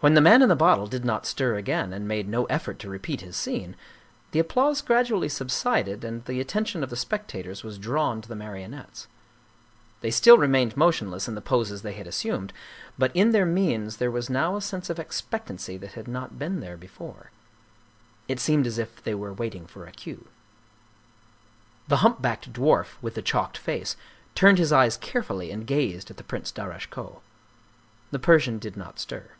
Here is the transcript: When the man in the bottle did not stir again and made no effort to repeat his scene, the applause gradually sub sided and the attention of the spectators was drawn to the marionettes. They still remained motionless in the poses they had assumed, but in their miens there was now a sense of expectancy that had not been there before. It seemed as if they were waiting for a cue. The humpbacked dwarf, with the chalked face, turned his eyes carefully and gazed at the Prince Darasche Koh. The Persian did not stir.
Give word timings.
When 0.00 0.14
the 0.14 0.20
man 0.20 0.42
in 0.42 0.48
the 0.48 0.54
bottle 0.54 0.86
did 0.86 1.04
not 1.04 1.26
stir 1.26 1.56
again 1.56 1.92
and 1.92 2.06
made 2.06 2.28
no 2.28 2.44
effort 2.44 2.78
to 2.78 2.88
repeat 2.88 3.20
his 3.20 3.36
scene, 3.36 3.74
the 4.30 4.38
applause 4.38 4.80
gradually 4.80 5.28
sub 5.28 5.50
sided 5.50 6.04
and 6.04 6.24
the 6.24 6.38
attention 6.40 6.84
of 6.84 6.90
the 6.90 6.94
spectators 6.94 7.64
was 7.64 7.78
drawn 7.80 8.20
to 8.22 8.28
the 8.28 8.36
marionettes. 8.36 9.08
They 10.00 10.12
still 10.12 10.38
remained 10.38 10.76
motionless 10.76 11.26
in 11.26 11.34
the 11.34 11.40
poses 11.40 11.82
they 11.82 11.94
had 11.94 12.06
assumed, 12.06 12.52
but 12.96 13.10
in 13.12 13.32
their 13.32 13.44
miens 13.44 13.96
there 13.96 14.12
was 14.12 14.30
now 14.30 14.54
a 14.54 14.62
sense 14.62 14.88
of 14.88 15.00
expectancy 15.00 15.76
that 15.78 15.94
had 15.94 16.06
not 16.06 16.38
been 16.38 16.60
there 16.60 16.76
before. 16.76 17.32
It 18.28 18.38
seemed 18.38 18.68
as 18.68 18.78
if 18.78 19.02
they 19.02 19.16
were 19.16 19.32
waiting 19.32 19.66
for 19.66 19.84
a 19.84 19.90
cue. 19.90 20.28
The 21.88 22.02
humpbacked 22.06 22.52
dwarf, 22.52 23.02
with 23.02 23.16
the 23.16 23.22
chalked 23.22 23.58
face, 23.58 23.96
turned 24.36 24.58
his 24.58 24.72
eyes 24.72 24.96
carefully 24.96 25.50
and 25.50 25.66
gazed 25.66 26.08
at 26.08 26.18
the 26.18 26.22
Prince 26.22 26.52
Darasche 26.52 26.86
Koh. 26.88 27.20
The 28.12 28.20
Persian 28.20 28.60
did 28.60 28.76
not 28.76 29.00
stir. 29.00 29.30